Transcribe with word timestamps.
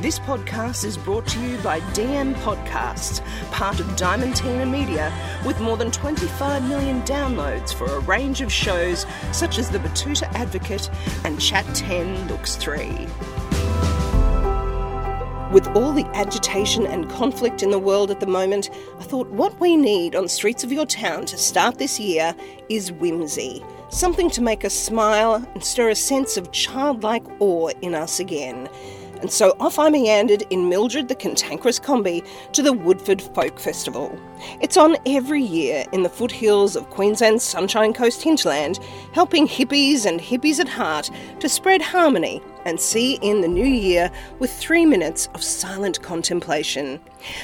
This 0.00 0.18
podcast 0.18 0.86
is 0.86 0.96
brought 0.96 1.26
to 1.26 1.40
you 1.40 1.58
by 1.58 1.80
DM 1.92 2.32
Podcasts, 2.36 3.20
part 3.50 3.80
of 3.80 3.86
Diamantina 3.96 4.68
Media, 4.68 5.12
with 5.44 5.60
more 5.60 5.76
than 5.76 5.90
25 5.90 6.66
million 6.66 7.02
downloads 7.02 7.74
for 7.74 7.84
a 7.84 8.00
range 8.00 8.40
of 8.40 8.50
shows 8.50 9.04
such 9.30 9.58
as 9.58 9.68
The 9.68 9.78
Betoota 9.78 10.22
Advocate 10.32 10.88
and 11.24 11.38
Chat 11.38 11.66
10 11.74 12.28
Looks 12.28 12.56
3. 12.56 12.88
With 15.52 15.66
all 15.74 15.92
the 15.92 16.08
agitation 16.14 16.86
and 16.86 17.10
conflict 17.10 17.62
in 17.62 17.70
the 17.70 17.78
world 17.78 18.10
at 18.10 18.20
the 18.20 18.26
moment, 18.26 18.70
I 19.00 19.02
thought 19.02 19.28
what 19.28 19.60
we 19.60 19.76
need 19.76 20.16
on 20.16 20.28
Streets 20.28 20.64
of 20.64 20.72
Your 20.72 20.86
Town 20.86 21.26
to 21.26 21.36
start 21.36 21.76
this 21.76 22.00
year 22.00 22.34
is 22.70 22.90
whimsy. 22.90 23.62
Something 23.90 24.30
to 24.30 24.40
make 24.40 24.64
us 24.64 24.72
smile 24.72 25.46
and 25.52 25.62
stir 25.62 25.90
a 25.90 25.94
sense 25.94 26.38
of 26.38 26.52
childlike 26.52 27.26
awe 27.38 27.68
in 27.82 27.94
us 27.94 28.18
again. 28.18 28.66
And 29.20 29.30
so 29.30 29.54
off 29.60 29.78
I 29.78 29.90
meandered 29.90 30.42
in 30.50 30.68
Mildred 30.68 31.08
the 31.08 31.14
Cantankerous 31.14 31.78
Kombi 31.78 32.26
to 32.52 32.62
the 32.62 32.72
Woodford 32.72 33.20
Folk 33.20 33.58
Festival. 33.58 34.18
It's 34.60 34.78
on 34.78 34.96
every 35.04 35.42
year 35.42 35.84
in 35.92 36.02
the 36.02 36.08
foothills 36.08 36.74
of 36.74 36.88
Queensland's 36.88 37.44
Sunshine 37.44 37.92
Coast 37.92 38.22
hinterland, 38.22 38.80
helping 39.12 39.46
hippies 39.46 40.06
and 40.06 40.20
hippies 40.20 40.58
at 40.58 40.68
heart 40.68 41.10
to 41.40 41.48
spread 41.48 41.82
harmony 41.82 42.40
and 42.64 42.80
see 42.80 43.14
in 43.22 43.40
the 43.40 43.48
new 43.48 43.64
year 43.64 44.10
with 44.38 44.52
three 44.52 44.84
minutes 44.86 45.28
of 45.34 45.42
silent 45.42 46.02
contemplation. 46.02 47.00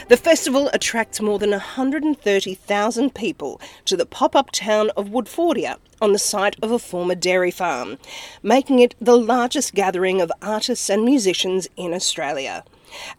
The 0.09 0.17
festival 0.17 0.71
attracts 0.73 1.21
more 1.21 1.39
than 1.39 1.51
130,000 1.51 3.15
people 3.15 3.61
to 3.85 3.97
the 3.97 4.07
pop 4.07 4.35
up 4.35 4.51
town 4.51 4.91
of 4.97 5.09
Woodfordia 5.09 5.77
on 6.01 6.13
the 6.13 6.19
site 6.19 6.57
of 6.63 6.71
a 6.71 6.79
former 6.79 7.15
dairy 7.15 7.51
farm, 7.51 7.99
making 8.43 8.81
it 8.81 8.95
the 9.01 9.17
largest 9.17 9.75
gathering 9.75 10.21
of 10.21 10.33
artists 10.43 10.91
and 10.91 11.05
musicians 11.05 11.69
in 11.77 11.95
Australia. 11.95 12.65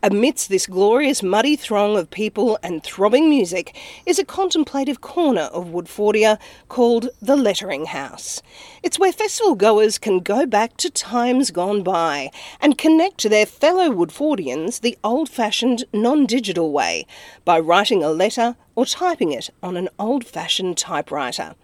Amidst 0.03 0.49
this 0.49 0.67
glorious 0.67 1.21
muddy 1.21 1.55
throng 1.55 1.97
of 1.97 2.09
people 2.09 2.57
and 2.61 2.83
throbbing 2.83 3.29
music 3.29 3.75
is 4.05 4.19
a 4.19 4.25
contemplative 4.25 5.01
corner 5.01 5.49
of 5.53 5.67
Woodfordia 5.67 6.39
called 6.69 7.09
the 7.21 7.35
Lettering 7.35 7.87
House. 7.87 8.41
It's 8.83 8.99
where 8.99 9.11
festival 9.11 9.55
goers 9.55 9.97
can 9.97 10.19
go 10.19 10.45
back 10.45 10.77
to 10.77 10.89
times 10.89 11.51
gone 11.51 11.83
by 11.83 12.31
and 12.59 12.77
connect 12.77 13.17
to 13.19 13.29
their 13.29 13.45
fellow 13.45 13.89
Woodfordians 13.89 14.81
the 14.81 14.97
old 15.03 15.29
fashioned 15.29 15.83
non 15.93 16.25
digital 16.25 16.71
way 16.71 17.05
by 17.45 17.59
writing 17.59 18.03
a 18.03 18.09
letter 18.09 18.55
or 18.75 18.85
typing 18.85 19.31
it 19.31 19.49
on 19.63 19.77
an 19.77 19.89
old 19.99 20.25
fashioned 20.25 20.77
typewriter. 20.77 21.55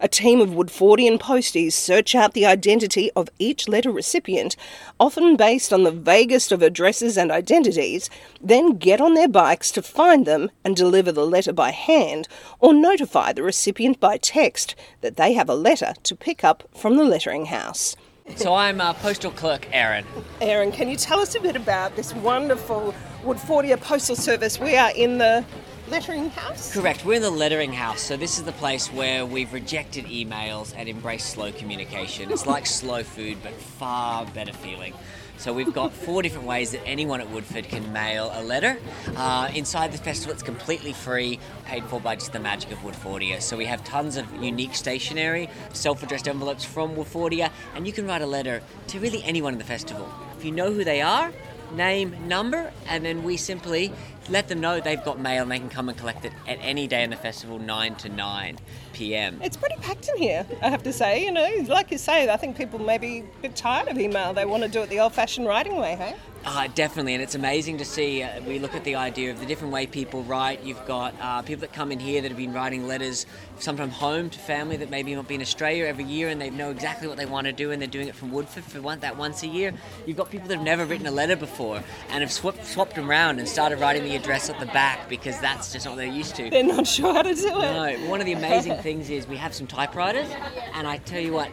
A 0.00 0.08
team 0.08 0.40
of 0.40 0.50
Woodfordian 0.50 1.18
posties 1.18 1.72
search 1.72 2.14
out 2.14 2.34
the 2.34 2.46
identity 2.46 3.10
of 3.16 3.28
each 3.38 3.68
letter 3.68 3.90
recipient, 3.90 4.56
often 4.98 5.36
based 5.36 5.72
on 5.72 5.82
the 5.82 5.90
vaguest 5.92 6.52
of 6.52 6.62
addresses 6.62 7.16
and 7.16 7.30
identities, 7.30 8.10
then 8.40 8.76
get 8.76 9.00
on 9.00 9.14
their 9.14 9.28
bikes 9.28 9.70
to 9.72 9.82
find 9.82 10.26
them 10.26 10.50
and 10.64 10.76
deliver 10.76 11.12
the 11.12 11.26
letter 11.26 11.52
by 11.52 11.70
hand 11.70 12.28
or 12.58 12.72
notify 12.72 13.32
the 13.32 13.42
recipient 13.42 14.00
by 14.00 14.16
text 14.16 14.74
that 15.00 15.16
they 15.16 15.32
have 15.32 15.48
a 15.48 15.54
letter 15.54 15.94
to 16.02 16.16
pick 16.16 16.44
up 16.44 16.68
from 16.74 16.96
the 16.96 17.04
lettering 17.04 17.46
house. 17.46 17.96
So 18.36 18.54
I'm 18.54 18.80
uh, 18.80 18.94
postal 18.94 19.32
clerk 19.32 19.68
Aaron. 19.72 20.04
Aaron, 20.40 20.70
can 20.72 20.88
you 20.88 20.96
tell 20.96 21.20
us 21.20 21.34
a 21.34 21.40
bit 21.40 21.56
about 21.56 21.96
this 21.96 22.14
wonderful 22.14 22.94
Woodfordia 23.24 23.80
Postal 23.80 24.14
Service? 24.14 24.58
We 24.60 24.76
are 24.76 24.92
in 24.94 25.18
the 25.18 25.44
lettering 25.90 26.30
house? 26.30 26.72
Correct. 26.72 27.04
We're 27.04 27.14
in 27.14 27.22
the 27.22 27.30
lettering 27.30 27.72
house, 27.72 28.00
so 28.00 28.16
this 28.16 28.38
is 28.38 28.44
the 28.44 28.52
place 28.52 28.86
where 28.92 29.26
we've 29.26 29.52
rejected 29.52 30.04
emails 30.06 30.72
and 30.76 30.88
embraced 30.88 31.30
slow 31.30 31.50
communication. 31.50 32.30
It's 32.30 32.46
like 32.46 32.66
slow 32.66 33.02
food, 33.02 33.38
but 33.42 33.52
far 33.52 34.24
better 34.26 34.52
feeling. 34.52 34.94
So 35.36 35.52
we've 35.52 35.72
got 35.72 35.92
four 35.92 36.22
different 36.22 36.46
ways 36.46 36.70
that 36.72 36.82
anyone 36.86 37.20
at 37.20 37.30
Woodford 37.30 37.64
can 37.64 37.92
mail 37.92 38.30
a 38.34 38.42
letter. 38.44 38.78
Uh, 39.16 39.50
inside 39.54 39.90
the 39.90 39.98
festival, 39.98 40.32
it's 40.32 40.42
completely 40.42 40.92
free, 40.92 41.40
paid 41.64 41.82
for 41.84 41.98
by 41.98 42.14
just 42.14 42.32
the 42.32 42.40
magic 42.40 42.70
of 42.70 42.78
Woodfordia. 42.80 43.40
So 43.40 43.56
we 43.56 43.64
have 43.64 43.82
tons 43.82 44.16
of 44.16 44.30
unique 44.42 44.74
stationery, 44.74 45.48
self-addressed 45.72 46.28
envelopes 46.28 46.64
from 46.64 46.94
Woodfordia, 46.94 47.50
and 47.74 47.86
you 47.86 47.92
can 47.92 48.06
write 48.06 48.22
a 48.22 48.26
letter 48.26 48.62
to 48.88 49.00
really 49.00 49.24
anyone 49.24 49.54
in 49.54 49.58
the 49.58 49.64
festival. 49.64 50.08
If 50.38 50.44
you 50.44 50.52
know 50.52 50.72
who 50.72 50.84
they 50.84 51.00
are, 51.00 51.32
name, 51.74 52.14
number, 52.28 52.72
and 52.86 53.04
then 53.04 53.22
we 53.22 53.36
simply 53.36 53.92
let 54.30 54.48
them 54.48 54.60
know 54.60 54.80
they've 54.80 55.04
got 55.04 55.18
mail 55.18 55.42
and 55.42 55.50
they 55.50 55.58
can 55.58 55.68
come 55.68 55.88
and 55.88 55.98
collect 55.98 56.24
it 56.24 56.32
at 56.46 56.58
any 56.60 56.86
day 56.86 57.02
in 57.02 57.10
the 57.10 57.16
festival, 57.16 57.58
9 57.58 57.94
to 57.96 58.08
9 58.08 58.58
p.m. 58.92 59.40
It's 59.42 59.56
pretty 59.56 59.76
packed 59.76 60.08
in 60.08 60.16
here, 60.16 60.46
I 60.62 60.70
have 60.70 60.82
to 60.84 60.92
say. 60.92 61.24
You 61.24 61.32
know, 61.32 61.48
like 61.66 61.90
you 61.90 61.98
say, 61.98 62.28
I 62.28 62.36
think 62.36 62.56
people 62.56 62.78
may 62.78 62.98
be 62.98 63.20
a 63.20 63.42
bit 63.42 63.56
tired 63.56 63.88
of 63.88 63.98
email. 63.98 64.32
They 64.32 64.44
want 64.44 64.62
to 64.62 64.68
do 64.68 64.82
it 64.82 64.88
the 64.88 65.00
old 65.00 65.12
fashioned 65.12 65.46
writing 65.46 65.76
way, 65.76 65.96
hey? 65.96 66.14
Uh, 66.42 66.68
definitely, 66.74 67.12
and 67.12 67.22
it's 67.22 67.34
amazing 67.34 67.76
to 67.76 67.84
see. 67.84 68.22
Uh, 68.22 68.40
we 68.44 68.58
look 68.58 68.74
at 68.74 68.82
the 68.84 68.94
idea 68.94 69.30
of 69.30 69.38
the 69.40 69.44
different 69.44 69.74
way 69.74 69.86
people 69.86 70.22
write. 70.22 70.62
You've 70.64 70.84
got 70.86 71.14
uh, 71.20 71.42
people 71.42 71.60
that 71.60 71.74
come 71.74 71.92
in 71.92 72.00
here 72.00 72.22
that 72.22 72.28
have 72.28 72.36
been 72.38 72.54
writing 72.54 72.86
letters, 72.86 73.26
sometimes 73.58 73.92
home 73.92 74.30
to 74.30 74.38
family 74.38 74.78
that 74.78 74.88
maybe 74.88 75.14
not 75.14 75.28
be 75.28 75.34
in 75.34 75.42
Australia 75.42 75.84
every 75.84 76.04
year, 76.04 76.28
and 76.28 76.40
they 76.40 76.48
know 76.48 76.70
exactly 76.70 77.08
what 77.08 77.18
they 77.18 77.26
want 77.26 77.46
to 77.46 77.52
do, 77.52 77.72
and 77.72 77.82
they're 77.82 77.88
doing 77.88 78.08
it 78.08 78.14
from 78.14 78.32
Woodford 78.32 78.64
for 78.64 78.80
one, 78.80 79.00
that 79.00 79.18
once 79.18 79.42
a 79.42 79.48
year. 79.48 79.74
You've 80.06 80.16
got 80.16 80.30
people 80.30 80.48
that 80.48 80.56
have 80.56 80.64
never 80.64 80.86
written 80.86 81.06
a 81.06 81.10
letter 81.10 81.36
before 81.36 81.82
and 82.08 82.22
have 82.22 82.32
swapped, 82.32 82.64
swapped 82.64 82.94
them 82.94 83.10
around 83.10 83.38
and 83.38 83.46
started 83.46 83.78
writing 83.78 84.04
the 84.04 84.14
address 84.20 84.50
at 84.50 84.60
the 84.60 84.66
back 84.66 85.08
because 85.08 85.40
that's 85.40 85.72
just 85.72 85.86
what 85.86 85.96
they're 85.96 86.06
used 86.06 86.36
to. 86.36 86.50
They're 86.50 86.62
not 86.62 86.86
sure 86.86 87.14
how 87.14 87.22
to 87.22 87.34
do 87.34 87.48
it. 87.48 88.00
No, 88.00 88.08
one 88.08 88.20
of 88.20 88.26
the 88.26 88.32
amazing 88.32 88.76
things 88.82 89.10
is 89.10 89.26
we 89.26 89.36
have 89.36 89.54
some 89.54 89.66
typewriters, 89.66 90.28
and 90.74 90.86
I 90.86 90.98
tell 90.98 91.20
you 91.20 91.32
what, 91.32 91.50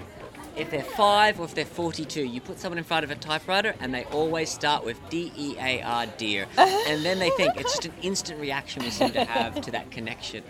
if 0.57 0.72
they're 0.72 0.83
five 0.83 1.39
or 1.39 1.45
if 1.45 1.53
they're 1.53 1.66
42, 1.66 2.23
you 2.23 2.41
put 2.41 2.59
someone 2.59 2.77
in 2.79 2.83
front 2.83 3.03
of 3.03 3.11
a 3.11 3.16
typewriter 3.16 3.75
and 3.79 3.94
they 3.94 4.06
always 4.06 4.50
start 4.50 4.83
with 4.83 5.00
D 5.09 5.31
E 5.38 5.56
A 5.59 5.81
R, 5.83 6.07
dear. 6.17 6.47
And 6.57 7.06
then 7.06 7.19
they 7.19 7.29
think 7.31 7.56
it's 7.57 7.73
just 7.73 7.85
an 7.85 7.94
instant 8.01 8.39
reaction 8.39 8.81
we 8.83 8.89
seem 8.89 9.11
to 9.11 9.25
have 9.25 9.61
to 9.61 9.72
that 9.72 9.91
connection. 9.91 10.44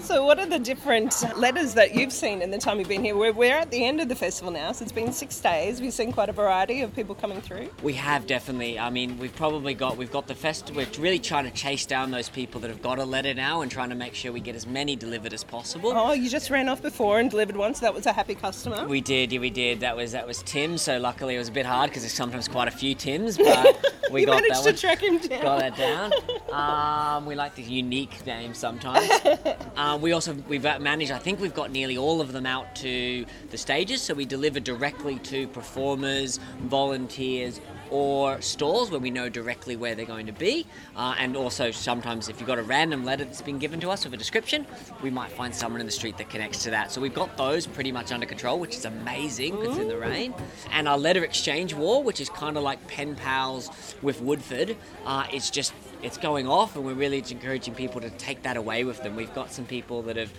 So, 0.00 0.24
what 0.24 0.38
are 0.38 0.46
the 0.46 0.58
different 0.58 1.22
letters 1.36 1.74
that 1.74 1.94
you've 1.94 2.12
seen 2.12 2.40
in 2.40 2.50
the 2.50 2.58
time 2.58 2.78
you've 2.78 2.88
been 2.88 3.04
here? 3.04 3.16
We're, 3.16 3.32
we're 3.32 3.56
at 3.56 3.70
the 3.70 3.84
end 3.84 4.00
of 4.00 4.08
the 4.08 4.14
festival 4.14 4.50
now, 4.52 4.72
so 4.72 4.82
it's 4.82 4.92
been 4.92 5.12
six 5.12 5.38
days. 5.40 5.80
We've 5.80 5.92
seen 5.92 6.12
quite 6.12 6.28
a 6.28 6.32
variety 6.32 6.82
of 6.82 6.94
people 6.94 7.14
coming 7.14 7.40
through. 7.40 7.68
We 7.82 7.92
have 7.94 8.26
definitely. 8.26 8.78
I 8.78 8.90
mean, 8.90 9.18
we've 9.18 9.34
probably 9.34 9.74
got 9.74 9.96
we've 9.96 10.10
got 10.10 10.26
the 10.26 10.34
festival. 10.34 10.82
We're 10.82 11.02
really 11.02 11.18
trying 11.18 11.44
to 11.44 11.50
chase 11.50 11.84
down 11.84 12.10
those 12.10 12.28
people 12.28 12.60
that 12.62 12.68
have 12.68 12.80
got 12.80 12.98
a 12.98 13.04
letter 13.04 13.34
now 13.34 13.60
and 13.60 13.70
trying 13.70 13.90
to 13.90 13.94
make 13.94 14.14
sure 14.14 14.32
we 14.32 14.40
get 14.40 14.54
as 14.56 14.66
many 14.66 14.96
delivered 14.96 15.32
as 15.34 15.44
possible. 15.44 15.92
Oh, 15.94 16.12
you 16.12 16.30
just 16.30 16.48
ran 16.48 16.68
off 16.68 16.80
before 16.80 17.18
and 17.18 17.30
delivered 17.30 17.56
one, 17.56 17.74
so 17.74 17.84
that 17.84 17.92
was 17.94 18.06
a 18.06 18.12
happy 18.12 18.34
customer. 18.34 18.86
We 18.86 19.00
did, 19.00 19.32
yeah, 19.32 19.40
we 19.40 19.50
did. 19.50 19.80
That 19.80 19.96
was 19.96 20.12
that 20.12 20.26
was 20.26 20.42
Tim. 20.44 20.78
So 20.78 20.98
luckily 20.98 21.34
it 21.34 21.38
was 21.38 21.48
a 21.48 21.52
bit 21.52 21.66
hard 21.66 21.90
because 21.90 22.02
there's 22.02 22.14
sometimes 22.14 22.48
quite 22.48 22.68
a 22.68 22.72
few 22.72 22.94
Tims, 22.94 23.36
but 23.36 23.94
we 24.10 24.20
you 24.20 24.26
got 24.26 24.42
managed 24.42 24.64
that 24.64 24.76
to 24.78 24.86
one. 24.86 24.96
track 24.96 25.02
him 25.02 25.18
down. 25.18 25.42
Got 25.42 25.58
that 25.60 25.76
down. 25.76 26.12
Um, 26.52 27.26
we 27.26 27.34
like 27.34 27.54
the 27.56 27.62
unique 27.62 28.24
names 28.26 28.58
sometimes. 28.58 29.08
Uh, 29.88 29.96
we 29.96 30.12
also 30.12 30.34
we've 30.48 30.64
managed. 30.64 31.10
I 31.10 31.18
think 31.18 31.40
we've 31.40 31.54
got 31.54 31.70
nearly 31.70 31.96
all 31.96 32.20
of 32.20 32.32
them 32.32 32.44
out 32.44 32.76
to 32.76 33.24
the 33.48 33.56
stages, 33.56 34.02
so 34.02 34.12
we 34.12 34.26
deliver 34.26 34.60
directly 34.60 35.18
to 35.20 35.48
performers, 35.48 36.38
volunteers, 36.64 37.58
or 37.90 38.38
stalls 38.42 38.90
where 38.90 39.00
we 39.00 39.10
know 39.10 39.30
directly 39.30 39.76
where 39.76 39.94
they're 39.94 40.04
going 40.04 40.26
to 40.26 40.32
be. 40.32 40.66
Uh, 40.94 41.14
and 41.18 41.38
also 41.38 41.70
sometimes 41.70 42.28
if 42.28 42.38
you've 42.38 42.46
got 42.46 42.58
a 42.58 42.62
random 42.62 43.02
letter 43.02 43.24
that's 43.24 43.40
been 43.40 43.58
given 43.58 43.80
to 43.80 43.90
us 43.90 44.04
with 44.04 44.12
a 44.12 44.16
description, 44.18 44.66
we 45.02 45.08
might 45.08 45.30
find 45.30 45.54
someone 45.54 45.80
in 45.80 45.86
the 45.86 45.92
street 45.92 46.18
that 46.18 46.28
connects 46.28 46.62
to 46.64 46.70
that. 46.70 46.92
So 46.92 47.00
we've 47.00 47.14
got 47.14 47.38
those 47.38 47.66
pretty 47.66 47.90
much 47.90 48.12
under 48.12 48.26
control, 48.26 48.58
which 48.58 48.76
is 48.76 48.84
amazing 48.84 49.56
because 49.56 49.68
it's 49.68 49.78
in 49.78 49.88
the 49.88 49.96
rain. 49.96 50.34
And 50.70 50.86
our 50.86 50.98
letter 50.98 51.24
exchange 51.24 51.72
war, 51.72 52.02
which 52.02 52.20
is 52.20 52.28
kind 52.28 52.58
of 52.58 52.62
like 52.62 52.86
pen 52.88 53.16
pals 53.16 53.70
with 54.02 54.20
Woodford, 54.20 54.76
uh, 55.06 55.24
it's 55.32 55.48
just 55.48 55.72
it's 56.02 56.18
going 56.18 56.48
off, 56.48 56.76
and 56.76 56.84
we're 56.84 56.94
really 56.94 57.18
encouraging 57.18 57.74
people 57.74 58.00
to 58.00 58.10
take 58.10 58.42
that 58.42 58.56
away 58.56 58.84
with 58.84 59.02
them. 59.02 59.16
We've 59.16 59.34
got 59.34 59.50
some 59.52 59.66
people 59.66 60.02
that 60.02 60.16
have 60.16 60.32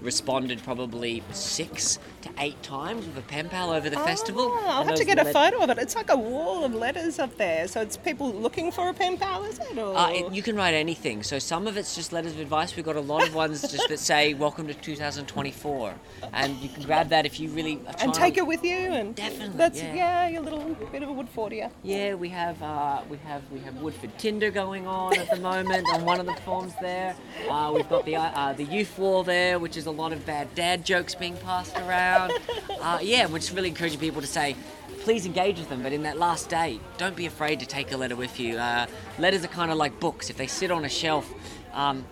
responded 0.00 0.62
probably 0.62 1.22
six 1.32 1.98
to 2.22 2.30
eight 2.38 2.62
times 2.62 3.06
with 3.06 3.16
a 3.16 3.22
pen 3.22 3.48
pal 3.48 3.70
over 3.70 3.90
the 3.90 3.96
festival. 3.96 4.50
Oh, 4.50 4.66
I'll 4.66 4.84
have 4.84 4.94
to 4.96 5.04
get 5.04 5.18
a 5.18 5.24
let- 5.24 5.32
photo 5.32 5.62
of 5.62 5.70
it. 5.70 5.78
It's 5.78 5.94
like 5.94 6.10
a 6.10 6.16
wall 6.16 6.64
of 6.64 6.74
letters 6.74 7.18
up 7.18 7.36
there. 7.36 7.68
So 7.68 7.80
it's 7.80 7.96
people 7.96 8.32
looking 8.32 8.72
for 8.72 8.88
a 8.88 8.94
pen 8.94 9.16
pal, 9.16 9.44
is 9.44 9.58
it? 9.58 9.78
Or... 9.78 9.96
Uh, 9.96 10.10
it- 10.10 10.32
you 10.32 10.42
can 10.42 10.56
write 10.56 10.74
anything. 10.74 11.22
So 11.22 11.38
some 11.38 11.66
of 11.66 11.76
it's 11.76 11.94
just 11.94 12.12
letters 12.12 12.32
of 12.32 12.40
advice. 12.40 12.76
We've 12.76 12.84
got 12.84 12.96
a 12.96 13.00
lot 13.00 13.26
of 13.26 13.34
ones 13.34 13.62
just 13.62 13.88
that 13.88 13.98
say 13.98 14.34
"Welcome 14.34 14.66
to 14.68 14.74
2024," 14.74 15.94
and 16.32 16.56
you 16.58 16.68
can 16.68 16.82
grab 16.84 17.08
that 17.08 17.26
if 17.26 17.40
you 17.40 17.48
really 17.50 17.80
and 18.00 18.14
take 18.14 18.36
it 18.36 18.46
with 18.46 18.64
you, 18.64 18.76
and 18.76 19.14
Definitely, 19.14 19.56
That's 19.56 19.82
yeah. 19.82 20.28
your 20.28 20.42
little 20.42 20.60
bit 20.92 21.02
of 21.02 21.08
a 21.08 21.12
Woodfordia. 21.12 21.70
Yeah, 21.82 22.14
we 22.14 22.28
have 22.30 22.62
uh, 22.62 23.02
we 23.08 23.16
have 23.18 23.42
we 23.50 23.60
have 23.60 23.76
Woodford 23.80 24.16
Tinder 24.18 24.50
going 24.50 24.86
on 24.86 25.16
at 25.16 25.30
the 25.30 25.36
moment 25.36 25.86
on 25.92 26.04
one 26.04 26.20
of 26.20 26.26
the 26.26 26.34
forms 26.36 26.72
there. 26.80 27.14
Uh, 27.48 27.72
we've 27.74 27.88
got 27.88 28.04
the 28.04 28.16
uh, 28.16 28.52
the 28.54 28.64
youth 28.64 28.98
wall 28.98 29.22
there, 29.22 29.58
which 29.58 29.76
is 29.76 29.86
a 29.90 29.92
lot 29.92 30.12
of 30.12 30.24
bad 30.24 30.54
dad 30.54 30.86
jokes 30.86 31.14
being 31.14 31.36
passed 31.38 31.76
around. 31.76 32.32
Uh, 32.80 32.98
yeah, 33.02 33.26
we're 33.26 33.38
just 33.38 33.52
really 33.52 33.68
encouraging 33.68 34.00
people 34.00 34.22
to 34.22 34.26
say. 34.26 34.56
Please 35.00 35.26
engage 35.26 35.58
with 35.58 35.68
them, 35.68 35.82
but 35.82 35.92
in 35.92 36.02
that 36.04 36.16
last 36.16 36.48
day, 36.48 36.80
don't 36.96 37.14
be 37.14 37.26
afraid 37.26 37.60
to 37.60 37.66
take 37.66 37.92
a 37.92 37.96
letter 37.96 38.16
with 38.16 38.40
you. 38.40 38.56
Uh, 38.56 38.86
letters 39.18 39.44
are 39.44 39.48
kind 39.48 39.70
of 39.70 39.76
like 39.76 40.00
books. 40.00 40.30
If 40.30 40.38
they 40.38 40.46
sit 40.46 40.70
on 40.70 40.86
a 40.86 40.88
shelf, 40.88 41.30
um, 41.74 42.06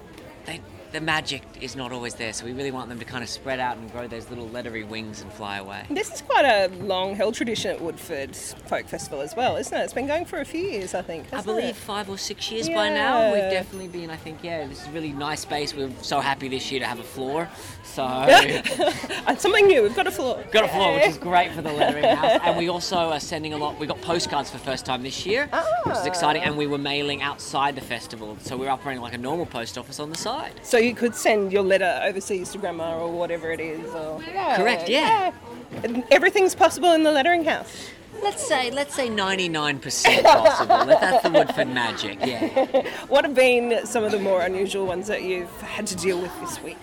they, 0.45 0.61
the 0.93 1.01
magic 1.01 1.43
is 1.61 1.77
not 1.77 1.93
always 1.93 2.15
there. 2.15 2.33
So 2.33 2.45
we 2.45 2.53
really 2.53 2.71
want 2.71 2.89
them 2.89 2.99
to 2.99 3.05
kind 3.05 3.23
of 3.23 3.29
spread 3.29 3.61
out 3.61 3.77
and 3.77 3.91
grow 3.93 4.07
those 4.07 4.29
little 4.31 4.49
lettery 4.49 4.87
wings 4.87 5.21
and 5.21 5.33
fly 5.33 5.59
away. 5.59 5.85
This 5.91 6.13
is 6.13 6.23
quite 6.23 6.45
a 6.45 6.69
long 6.83 7.15
held 7.15 7.35
tradition 7.35 7.71
at 7.71 7.81
Woodford 7.81 8.35
Folk 8.35 8.87
Festival 8.87 9.21
as 9.21 9.37
well, 9.37 9.57
isn't 9.57 9.77
it? 9.77 9.83
It's 9.83 9.93
been 9.93 10.07
going 10.07 10.25
for 10.25 10.41
a 10.41 10.45
few 10.45 10.63
years, 10.63 10.95
I 10.95 11.03
think. 11.03 11.33
I 11.33 11.43
believe 11.43 11.65
it? 11.71 11.77
five 11.77 12.09
or 12.09 12.19
six 12.19 12.51
years 12.51 12.69
by 12.69 12.89
now. 12.91 13.33
We've 13.33 13.41
definitely 13.43 13.89
been, 13.89 14.11
I 14.11 14.17
think, 14.17 14.43
yeah, 14.43 14.67
this 14.67 14.83
is 14.83 14.89
a 14.89 14.91
really 14.93 15.13
nice 15.13 15.41
space. 15.41 15.75
We're 15.75 15.91
so 16.03 16.21
happy 16.21 16.49
this 16.49 16.71
year 16.71 16.81
to 16.81 16.87
have 16.87 17.01
a 17.01 17.05
floor. 17.05 17.49
So, 17.85 18.05
And 19.27 19.39
something 19.41 19.67
new. 19.67 19.83
We've 19.83 19.97
got 19.97 20.07
a 20.07 20.11
floor. 20.11 20.43
got 20.53 20.65
a 20.65 20.69
floor, 20.69 20.95
which 20.95 21.07
is 21.07 21.19
great 21.19 21.53
for 21.53 21.63
the 21.63 21.73
lettering 21.73 22.05
house. 22.17 22.41
And 22.45 22.57
we 22.57 22.69
also 22.69 22.97
are 22.97 23.21
sending 23.21 23.53
a 23.53 23.59
lot, 23.59 23.79
we 23.79 23.87
got 23.87 24.01
postcards 24.01 24.51
for 24.51 24.59
the 24.59 24.65
first 24.65 24.87
time 24.87 25.03
this 25.03 25.27
year, 25.27 25.49
which 25.85 25.97
is 25.97 26.03
ah. 26.03 26.05
exciting. 26.05 26.43
And 26.43 26.57
we 26.57 26.67
were 26.67 26.79
mailing 26.79 27.23
outside 27.23 27.75
the 27.75 27.81
festival. 27.81 28.37
So 28.41 28.57
we're 28.57 28.71
operating 28.71 29.03
like 29.03 29.15
a 29.15 29.19
normal 29.19 29.47
post 29.47 29.77
office 29.77 30.01
on 30.01 30.11
the 30.11 30.17
side. 30.17 30.53
So 30.63 30.78
you 30.79 30.95
could 30.95 31.15
send 31.15 31.53
your 31.53 31.63
letter 31.63 32.01
overseas 32.05 32.51
to 32.53 32.59
grandma 32.59 32.99
or 32.99 33.11
whatever 33.11 33.51
it 33.51 33.61
is. 33.61 33.93
Or, 33.95 34.23
yeah, 34.23 34.57
Correct, 34.57 34.89
yeah. 34.89 35.33
And 35.83 36.05
everything's 36.11 36.55
possible 36.55 36.93
in 36.93 37.03
the 37.03 37.13
lettering 37.13 37.45
house. 37.45 37.91
Let's 38.23 38.47
say, 38.47 38.71
let's 38.71 38.95
say 38.95 39.09
99% 39.09 40.23
possible. 40.23 40.87
That's 40.87 41.23
the 41.23 41.31
Woodford 41.31 41.69
magic, 41.69 42.19
yeah. 42.25 42.83
What 43.09 43.25
have 43.25 43.35
been 43.35 43.87
some 43.87 44.03
of 44.03 44.11
the 44.11 44.19
more 44.19 44.43
unusual 44.43 44.87
ones 44.87 45.07
that 45.07 45.23
you've 45.23 45.61
had 45.61 45.87
to 45.89 45.97
deal 45.97 46.21
with 46.21 46.33
this 46.41 46.61
week? 46.63 46.79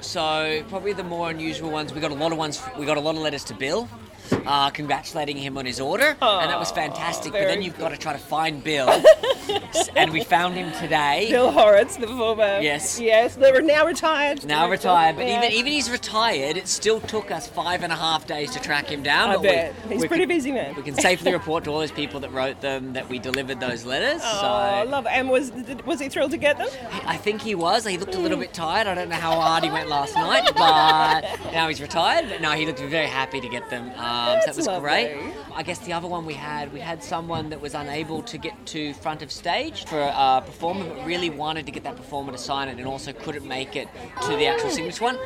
So 0.00 0.62
probably 0.68 0.92
the 0.92 1.04
more 1.04 1.30
unusual 1.30 1.70
ones. 1.70 1.92
We 1.92 2.00
got 2.00 2.10
a 2.10 2.14
lot 2.14 2.32
of 2.32 2.38
ones. 2.38 2.62
We 2.78 2.86
got 2.86 2.96
a 2.96 3.00
lot 3.00 3.16
of 3.16 3.20
letters 3.22 3.44
to 3.44 3.54
Bill, 3.54 3.88
uh, 4.32 4.70
congratulating 4.70 5.36
him 5.36 5.56
on 5.58 5.66
his 5.66 5.80
order, 5.80 6.16
and 6.20 6.50
that 6.50 6.58
was 6.58 6.70
fantastic. 6.70 7.32
But 7.32 7.40
then 7.42 7.62
you've 7.62 7.78
got 7.78 7.90
to 7.90 7.96
try 7.96 8.12
to 8.12 8.18
find 8.18 8.62
Bill, 8.62 8.88
and 9.96 10.12
we 10.12 10.24
found 10.24 10.54
him 10.54 10.72
today. 10.80 11.28
Bill 11.30 11.50
Hauritz, 11.50 11.96
the 11.96 12.06
former. 12.06 12.60
Yes. 12.60 12.98
Yes, 13.00 13.34
they 13.36 13.52
were 13.52 13.62
now 13.62 13.86
retired. 13.86 14.44
Now 14.44 14.68
retired, 14.70 15.16
but 15.16 15.26
Yeah. 15.26 15.38
even 15.44 15.52
even 15.52 15.72
he's 15.72 15.90
retired, 15.90 16.56
it 16.56 16.68
still 16.68 17.00
took 17.00 17.30
us 17.30 17.46
five 17.46 17.82
and 17.82 17.92
a 17.92 17.96
half 17.96 18.26
days 18.26 18.50
to 18.52 18.60
track 18.60 18.86
him 18.86 19.02
down. 19.02 19.30
I 19.30 19.34
but 19.34 19.42
we- 19.42 19.48
bet. 19.48 19.74
He's 19.88 20.02
we 20.02 20.08
pretty 20.08 20.22
can- 20.24 20.28
busy, 20.36 20.52
man. 20.52 20.74
We 20.74 20.82
can 20.82 20.94
safely 20.94 21.32
report 21.32 21.64
to 21.64 21.70
all 21.70 21.78
those 21.80 21.90
people 21.92 22.20
that 22.20 22.32
wrote 22.32 22.60
them 22.60 22.92
that 22.94 23.08
we 23.08 23.18
delivered 23.18 23.60
those 23.60 23.84
letters. 23.84 24.20
Oh, 24.24 24.40
so 24.84 24.90
love 24.90 25.06
it. 25.06 25.12
And 25.12 25.28
was 25.28 25.52
was 25.84 26.00
he 26.00 26.08
thrilled 26.08 26.30
to 26.32 26.36
get 26.36 26.58
them? 26.58 26.68
I 27.06 27.16
think 27.16 27.42
he 27.42 27.54
was. 27.54 27.86
He 27.86 27.98
looked 27.98 28.14
a 28.14 28.18
little 28.18 28.38
bit 28.38 28.52
tired. 28.54 28.86
I 28.86 28.94
don't 28.94 29.08
know 29.08 29.16
how 29.16 29.38
hard 29.40 29.64
he 29.64 29.70
went 29.70 29.88
last 29.88 30.14
night, 30.14 30.50
but 30.56 31.52
now 31.52 31.68
he's 31.68 31.80
retired. 31.80 32.28
But 32.28 32.40
no, 32.40 32.50
he 32.52 32.66
looked 32.66 32.80
very 32.80 33.06
happy 33.06 33.40
to 33.40 33.48
get 33.48 33.68
them. 33.70 33.90
Um, 33.96 34.19
Um, 34.20 34.40
so 34.40 34.46
that 34.46 34.56
was 34.56 34.66
lovely. 34.66 34.88
great. 34.88 35.34
I 35.54 35.62
guess 35.62 35.78
the 35.80 35.92
other 35.92 36.08
one 36.08 36.26
we 36.26 36.34
had, 36.34 36.72
we 36.72 36.80
had 36.80 37.02
someone 37.02 37.50
that 37.50 37.60
was 37.60 37.74
unable 37.74 38.22
to 38.22 38.38
get 38.38 38.66
to 38.66 38.94
front 38.94 39.22
of 39.22 39.32
stage 39.32 39.84
for 39.86 40.00
a 40.00 40.42
performer, 40.44 40.84
but 40.88 41.06
really 41.06 41.30
wanted 41.30 41.66
to 41.66 41.72
get 41.72 41.84
that 41.84 41.96
performer 41.96 42.32
to 42.32 42.38
sign 42.38 42.68
it, 42.68 42.78
and 42.78 42.86
also 42.86 43.12
couldn't 43.12 43.46
make 43.46 43.76
it 43.76 43.88
to 44.22 44.36
the 44.36 44.46
actual 44.46 44.70
signature 44.70 45.04
one. 45.04 45.18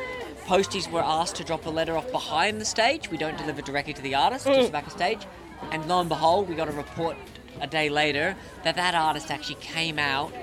Posties 0.45 0.91
were 0.91 1.03
asked 1.03 1.35
to 1.37 1.43
drop 1.43 1.65
a 1.65 1.69
letter 1.69 1.97
off 1.97 2.11
behind 2.11 2.61
the 2.61 2.65
stage. 2.65 3.09
We 3.09 3.17
don't 3.17 3.37
deliver 3.37 3.61
directly 3.61 3.93
to 3.93 4.01
the 4.01 4.15
artist, 4.15 4.45
just 4.45 4.71
back 4.71 4.85
of 4.85 4.93
stage. 4.93 5.25
And 5.71 5.87
lo 5.87 5.99
and 5.99 6.09
behold, 6.09 6.47
we 6.47 6.55
got 6.55 6.67
a 6.67 6.71
report 6.71 7.17
a 7.61 7.67
day 7.67 7.89
later 7.89 8.35
that 8.63 8.75
that 8.75 8.93
artist 8.93 9.31
actually 9.31 9.55
came 9.55 9.97
out 9.97 10.33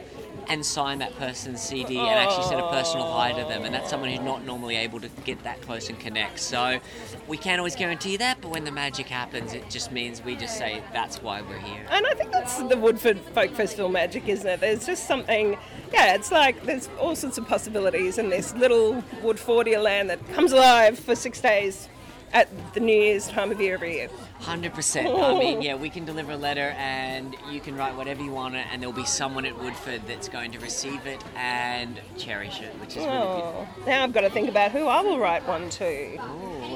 and 0.48 0.64
sign 0.64 0.98
that 0.98 1.16
person's 1.18 1.60
CD 1.60 1.98
and 1.98 2.08
actually 2.08 2.44
said 2.44 2.58
a 2.58 2.68
personal 2.70 3.10
hi 3.12 3.32
to 3.32 3.44
them. 3.48 3.64
And 3.64 3.74
that's 3.74 3.90
someone 3.90 4.10
who's 4.10 4.20
not 4.20 4.44
normally 4.44 4.76
able 4.76 5.00
to 5.00 5.08
get 5.24 5.42
that 5.44 5.60
close 5.62 5.88
and 5.88 5.98
connect. 5.98 6.38
So 6.40 6.78
we 7.26 7.36
can't 7.36 7.58
always 7.58 7.76
guarantee 7.76 8.16
that, 8.18 8.40
but 8.40 8.50
when 8.50 8.64
the 8.64 8.70
magic 8.70 9.06
happens, 9.06 9.54
it 9.54 9.68
just 9.70 9.92
means 9.92 10.22
we 10.22 10.36
just 10.36 10.56
say 10.58 10.82
that's 10.92 11.22
why 11.22 11.42
we're 11.42 11.58
here. 11.58 11.86
And 11.90 12.06
I 12.06 12.14
think 12.14 12.32
that's 12.32 12.62
the 12.62 12.76
Woodford 12.76 13.20
Folk 13.34 13.52
Festival 13.52 13.88
magic, 13.88 14.28
isn't 14.28 14.46
it? 14.46 14.60
There's 14.60 14.86
just 14.86 15.06
something, 15.06 15.56
yeah, 15.92 16.14
it's 16.14 16.32
like 16.32 16.64
there's 16.64 16.88
all 17.00 17.16
sorts 17.16 17.38
of 17.38 17.46
possibilities 17.46 18.18
in 18.18 18.28
this 18.28 18.54
little 18.54 19.02
Woodfordia 19.22 19.82
land 19.82 20.10
that 20.10 20.26
comes 20.34 20.52
alive 20.52 20.98
for 20.98 21.14
six 21.14 21.40
days 21.40 21.88
at 22.32 22.48
the 22.74 22.80
New 22.80 22.96
Year's 22.96 23.28
time 23.28 23.50
of 23.50 23.60
year 23.60 23.74
every 23.74 23.94
year. 23.94 24.08
Hundred 24.40 24.74
percent. 24.74 25.08
I 25.08 25.38
mean, 25.38 25.62
yeah, 25.62 25.76
we 25.76 25.88
can 25.88 26.04
deliver 26.04 26.32
a 26.32 26.36
letter, 26.36 26.74
and 26.76 27.36
you 27.50 27.60
can 27.60 27.76
write 27.76 27.94
whatever 27.94 28.22
you 28.22 28.32
want, 28.32 28.56
and 28.56 28.82
there'll 28.82 28.92
be 28.92 29.04
someone 29.04 29.44
at 29.44 29.56
Woodford 29.56 30.02
that's 30.08 30.28
going 30.28 30.50
to 30.52 30.58
receive 30.58 31.06
it 31.06 31.22
and 31.36 32.00
cherish 32.18 32.60
it, 32.60 32.72
which 32.80 32.96
is 32.96 33.04
really 33.04 33.10
beautiful. 33.10 33.68
Oh, 33.68 33.84
now 33.86 34.02
I've 34.02 34.12
got 34.12 34.22
to 34.22 34.30
think 34.30 34.48
about 34.48 34.72
who 34.72 34.86
I 34.86 35.00
will 35.02 35.18
write 35.18 35.46
one 35.46 35.70
to. 35.70 36.18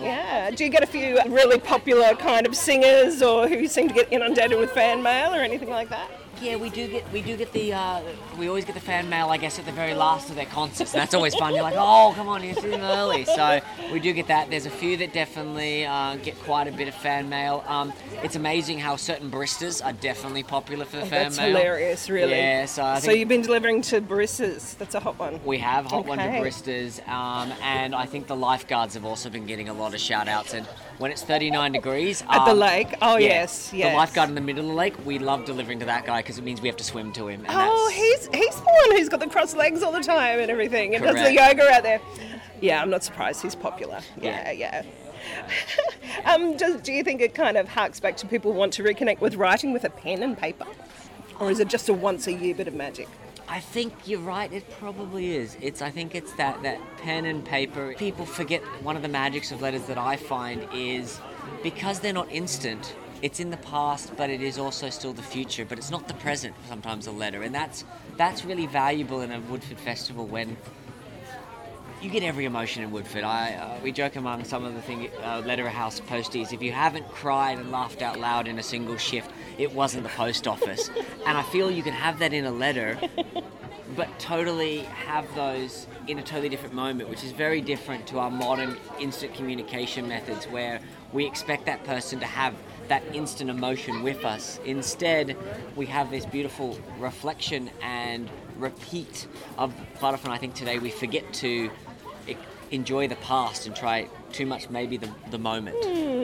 Yeah. 0.03 0.51
Do 0.51 0.63
you 0.65 0.71
get 0.71 0.85
a 0.85 0.87
few 0.87 1.21
really 1.27 1.59
popular 1.59 2.15
kind 2.15 2.47
of 2.47 2.55
singers 2.55 3.23
or 3.23 3.49
who 3.49 3.67
seem 3.67 3.89
to 3.89 3.95
get 3.95 4.13
inundated 4.13 4.59
with 4.59 4.71
fan 4.71 5.03
mail 5.03 5.35
or 5.35 5.39
anything 5.39 5.71
like 5.71 5.89
that? 5.89 6.09
Yeah, 6.41 6.57
we 6.57 6.69
do 6.71 6.87
get 6.87 7.11
we 7.13 7.23
do 7.23 7.37
get 7.37 7.53
the 7.53 7.73
uh, 7.73 8.01
we 8.39 8.49
always 8.49 8.65
get 8.65 8.75
the 8.75 8.81
fan 8.81 9.09
mail, 9.09 9.29
I 9.29 9.37
guess, 9.39 9.59
at 9.59 9.65
the 9.65 9.73
very 9.73 9.95
last 9.95 10.29
of 10.29 10.37
their 10.37 10.45
concerts. 10.47 10.93
And 10.93 11.01
that's 11.01 11.15
always 11.15 11.35
fun. 11.35 11.55
You're 11.55 11.63
like, 11.63 11.77
oh, 11.77 12.13
come 12.15 12.29
on, 12.29 12.45
you 12.45 12.55
see 12.55 12.69
them 12.71 12.83
early. 12.83 13.25
So 13.25 13.61
we 13.93 14.01
do 14.01 14.13
get 14.13 14.27
that. 14.29 14.51
There's 14.51 14.67
a 14.67 14.71
few 14.71 14.97
that 14.99 15.13
definitely 15.13 15.87
uh, 15.87 16.17
get 16.17 16.39
quite 16.41 16.69
a 16.69 16.73
bit 16.73 16.89
of 16.89 16.95
fan 16.95 17.29
mail. 17.29 17.65
Um, 17.67 17.93
it's 18.23 18.37
amazing 18.37 18.79
how 18.79 18.97
certain 18.97 19.31
baristas 19.31 19.85
are 19.85 19.95
definitely 19.95 20.43
popular 20.43 20.85
for 20.85 20.97
the 20.97 21.07
fan 21.07 21.25
That's 21.25 21.39
mail. 21.39 21.49
hilarious, 21.49 22.11
really. 22.11 22.33
Yeah, 22.37 22.67
so 22.67 22.85
I 22.85 22.99
So 23.01 23.13
you've 23.13 23.29
been 23.29 23.43
delivering 23.43 23.81
to 23.83 24.01
baristas. 24.03 24.77
That's 24.77 24.95
a 24.95 25.01
hot 25.01 25.19
one. 25.19 25.41
we 25.45 25.59
have 25.59 25.87
hot 25.87 26.05
one 26.07 26.19
to 26.19 26.25
Okay. 26.27 26.41
baristas, 26.41 27.07
um, 27.09 27.53
and 27.63 27.95
I 27.95 28.05
think 28.07 28.27
the 28.27 28.37
lifeguards 28.37 28.95
have 28.95 29.05
also 29.05 29.31
been 29.31 29.47
getting 29.47 29.69
a 29.69 29.75
lot 29.75 29.95
of 29.95 30.01
shout 30.01 30.29
outs. 30.29 30.53
And 30.55 30.67
when 30.99 31.11
it's 31.11 31.23
39 31.23 31.73
degrees 31.73 32.23
At 32.29 32.45
the 32.45 32.53
um, 32.53 32.59
lake. 32.59 32.95
Oh 33.01 33.17
yeah, 33.17 33.27
yes, 33.29 33.71
yes. 33.73 33.91
The 33.93 33.97
lifeguard 33.97 34.29
in 34.29 34.35
the 34.35 34.41
middle 34.41 34.65
of 34.65 34.69
the 34.71 34.75
lake, 34.75 34.95
we 35.07 35.19
love 35.19 35.45
delivering 35.45 35.79
to 35.81 35.87
that 35.87 36.05
guy 36.07 36.23
because 36.27 36.39
it 36.39 36.43
means 36.45 36.61
we 36.61 36.67
have 36.67 36.77
to 36.77 36.85
swim 36.85 37.13
to 37.13 37.29
him. 37.29 37.43
And 37.47 37.55
Oh, 37.55 37.91
he's 37.95 38.29
he's 38.35 38.57
the 38.57 38.65
one 38.65 38.99
who's 38.99 39.09
got 39.09 39.21
the 39.21 39.29
crossed 39.29 39.57
legs 39.57 39.81
all 39.81 39.93
the 39.93 40.01
time 40.03 40.41
and 40.41 40.51
everything, 40.51 40.97
and 40.97 41.05
does 41.05 41.15
the 41.15 41.33
yoga 41.33 41.71
out 41.71 41.85
there. 41.85 42.01
Yeah, 42.61 42.83
I'm 42.83 42.91
not 42.91 43.05
surprised. 43.05 43.43
He's 43.43 43.55
popular. 43.55 44.01
Yeah, 44.21 44.51
yeah. 44.51 44.83
um, 46.25 46.57
does, 46.57 46.81
do 46.83 46.93
you 46.93 47.05
think 47.05 47.21
it 47.21 47.33
kind 47.33 47.57
of 47.57 47.69
harks 47.69 48.01
back 48.01 48.17
to 48.17 48.27
people 48.27 48.53
who 48.53 48.59
want 48.59 48.73
to 48.73 48.83
reconnect 48.83 49.21
with 49.21 49.37
writing 49.37 49.73
with 49.73 49.85
a 49.85 49.91
pen 49.91 50.25
and 50.25 50.37
paper, 50.37 50.67
or 51.39 51.49
is 51.49 51.61
it 51.61 51.69
just 51.69 51.89
a 51.89 51.95
once 51.95 52.27
a 52.27 52.33
year 52.33 52.57
bit 52.57 52.67
of 52.67 52.75
magic? 52.75 53.09
I 53.49 53.61
think 53.61 53.93
you're 54.07 54.19
right. 54.19 54.53
It 54.53 54.69
probably 54.81 55.37
is. 55.37 55.57
It's. 55.61 55.81
I 55.81 55.91
think 55.91 56.17
it's 56.17 56.33
that 56.33 56.61
that 56.65 56.81
pen 56.97 57.27
and 57.27 57.45
paper. 57.45 57.95
People 57.95 58.27
forget 58.27 58.63
one 58.83 58.97
of 58.97 59.03
the 59.03 59.09
magics 59.09 59.53
of 59.53 59.63
letters 59.63 59.85
that 59.85 59.99
I 59.99 60.17
find 60.17 60.67
is 60.75 61.21
because 61.63 62.01
they're 62.01 62.13
not 62.13 62.33
instant. 62.33 62.97
It's 63.23 63.41
in 63.41 63.51
the 63.51 63.57
past, 63.57 64.17
but 64.17 64.31
it 64.31 64.43
is 64.43 64.59
also 64.59 64.91
still 64.91 65.13
the 65.13 65.23
future. 65.23 65.65
But 65.65 65.79
it's 65.79 65.91
not 65.91 66.09
the 66.09 66.15
present. 66.15 66.55
Sometimes 66.69 67.07
a 67.07 67.13
letter, 67.13 67.43
and 67.43 67.55
that's 67.55 67.85
that's 68.17 68.45
really 68.45 68.67
valuable 68.67 69.21
in 69.21 69.33
a 69.33 69.41
Woodford 69.41 69.79
festival 69.79 70.27
when 70.27 70.57
you 72.03 72.11
get 72.11 72.23
every 72.23 72.45
emotion 72.45 72.83
in 72.83 72.91
Woodford. 72.91 73.25
I 73.25 73.55
uh, 73.55 73.79
we 73.83 73.91
joke 73.91 74.17
among 74.17 74.45
some 74.45 74.65
of 74.65 74.75
the 74.75 74.83
thing 74.83 75.11
uh, 75.23 75.43
letter 75.47 75.69
house 75.69 76.01
posties. 76.01 76.53
If 76.53 76.63
you 76.63 76.73
haven't 76.73 77.09
cried 77.09 77.59
and 77.59 77.73
laughed 77.73 78.03
out 78.03 78.19
loud 78.19 78.47
in 78.47 78.59
a 78.59 78.63
single 78.63 78.97
shift, 78.97 79.31
it 79.59 79.73
wasn't 79.73 80.03
the 80.03 80.11
post 80.11 80.47
office. 80.47 80.91
and 81.27 81.39
I 81.39 81.43
feel 81.45 81.71
you 81.71 81.83
can 81.83 81.95
have 81.95 82.19
that 82.19 82.33
in 82.33 82.45
a 82.45 82.51
letter, 82.51 82.99
but 83.95 84.19
totally 84.19 84.79
have 84.79 85.33
those 85.35 85.87
in 86.09 86.19
a 86.19 86.23
totally 86.23 86.49
different 86.49 86.75
moment, 86.75 87.09
which 87.09 87.23
is 87.23 87.33
very 87.33 87.61
different 87.61 88.07
to 88.09 88.19
our 88.19 88.31
modern 88.31 88.77
instant 89.01 89.35
communication 89.35 90.09
methods, 90.09 90.47
where 90.47 90.81
we 91.13 91.25
expect 91.27 91.67
that 91.67 91.85
person 91.85 92.19
to 92.21 92.27
have 92.27 92.55
that 92.89 93.03
instant 93.15 93.51
emotion 93.51 94.03
with 94.03 94.25
us. 94.25 94.59
Instead, 94.65 95.37
we 95.77 95.87
have 95.87 96.11
this 96.11 96.25
beautiful 96.27 96.79
reflection 96.99 97.71
and 97.83 98.29
repeat 98.57 99.27
of 99.59 99.75
quite 99.99 100.15
often. 100.15 100.31
I 100.31 100.39
think 100.39 100.55
today 100.55 100.79
we 100.79 100.91
forget 100.91 101.33
to 101.35 101.71
enjoy 102.71 103.09
the 103.09 103.17
past 103.17 103.67
and 103.67 103.77
try 103.77 104.09
too 104.33 104.47
much 104.47 104.69
maybe 104.71 104.97
the, 104.97 105.09
the 105.31 105.39
moment. 105.39 105.77
Hmm. 105.85 106.16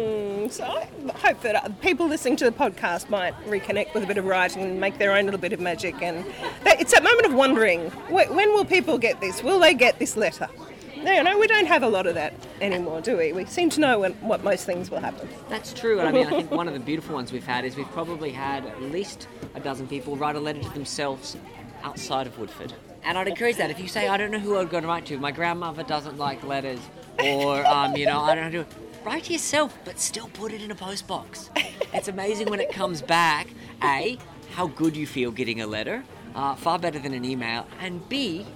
So 0.53 0.65
I 0.65 0.87
hope 1.15 1.41
that 1.41 1.57
uh, 1.57 1.69
people 1.81 2.07
listening 2.07 2.37
to 2.37 2.45
the 2.45 2.53
podcast 2.53 3.09
might 3.09 3.35
reconnect 3.47 3.95
with 3.95 4.05
a 4.05 4.07
bit 4.07 4.19
of 4.19 4.27
writing 4.27 4.63
and 4.63 4.79
make 4.79 4.99
their 4.99 5.13
own 5.13 5.25
little 5.25 5.41
bit 5.41 5.55
of 5.55 5.61
magic. 5.61 6.03
And 6.03 6.27
that, 6.65 6.79
it's 6.79 6.93
that 6.93 7.03
moment 7.03 7.25
of 7.25 7.33
wondering 7.33 7.89
when 8.11 8.53
will 8.53 8.67
people 8.67 8.99
get 8.99 9.19
this? 9.23 9.43
Will 9.43 9.59
they 9.59 9.73
get 9.73 9.99
this 9.99 10.15
letter? 10.15 10.51
No, 10.99 11.23
no, 11.23 11.39
we 11.39 11.47
don't 11.47 11.65
have 11.65 11.83
a 11.83 11.89
lot 11.89 12.07
of 12.07 12.15
that 12.17 12.35
anymore, 12.61 13.01
do 13.01 13.17
we? 13.17 13.33
We 13.33 13.47
seem 13.47 13.71
to 13.71 13.81
know 13.81 14.01
when, 14.01 14.13
what 14.21 14.45
most 14.45 14.67
things 14.67 14.91
will 14.91 15.01
happen. 15.01 15.27
That's 15.49 15.73
true, 15.73 16.01
and 16.01 16.09
I 16.09 16.13
mean, 16.13 16.27
I 16.27 16.31
think 16.31 16.51
one 16.51 16.69
of 16.69 16.75
the 16.75 16.81
beautiful 16.81 17.15
ones 17.15 17.33
we've 17.33 17.47
had 17.47 17.65
is 17.65 17.75
we've 17.75 17.91
probably 17.91 18.31
had 18.31 18.67
at 18.67 18.83
least 18.83 19.29
a 19.55 19.61
dozen 19.61 19.89
people 19.89 20.17
write 20.17 20.37
a 20.37 20.41
letter 20.41 20.61
to 20.63 20.71
themselves 20.71 21.35
outside 21.83 22.27
of 22.27 22.39
Woodford. 22.39 22.75
And 23.05 23.17
I'd 23.17 23.27
encourage 23.27 23.57
that. 23.57 23.71
If 23.71 23.81
you 23.81 23.89
say, 23.89 24.07
I 24.07 24.19
don't 24.19 24.31
know 24.31 24.39
who 24.39 24.59
I'm 24.59 24.69
going 24.69 24.83
to 24.83 24.89
write 24.89 25.07
to, 25.07 25.19
my 25.19 25.33
grandmother 25.33 25.83
doesn't 25.83 26.19
like 26.19 26.45
letters, 26.45 26.79
or, 27.19 27.65
um, 27.67 27.97
you 27.97 28.05
know, 28.05 28.21
I 28.21 28.35
don't 28.35 28.53
know, 28.53 28.67
write 29.05 29.25
to 29.25 29.33
yourself, 29.33 29.77
but 29.85 29.99
still 29.99 30.29
put 30.29 30.53
it 30.53 30.63
in 30.63 30.71
a 30.71 30.75
post 30.75 31.07
box. 31.07 31.51
It's 31.95 32.09
amazing 32.09 32.49
when 32.49 32.59
it 32.59 32.73
comes 32.73 33.03
back, 33.03 33.49
A, 33.83 34.17
how 34.55 34.69
good 34.69 34.97
you 34.97 35.07
feel 35.07 35.31
getting 35.31 35.61
a 35.61 35.67
letter, 35.67 36.03
uh, 36.35 36.55
far 36.55 36.79
better 36.79 36.99
than 36.99 37.13
an 37.13 37.23
email, 37.23 37.67
and 37.81 38.09
B, 38.09 38.47